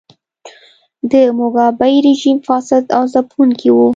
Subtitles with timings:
[1.11, 3.77] د موګابي رژیم فاسد او ځپونکی و.